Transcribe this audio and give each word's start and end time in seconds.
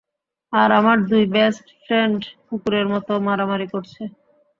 আর 0.53 0.69
আমার 0.79 0.97
দুই 1.09 1.23
best 1.33 1.65
friend 1.83 2.19
কুকুরের 2.47 2.85
মতো 2.93 3.11
মারামারি 3.27 3.67
করছে! 3.73 4.01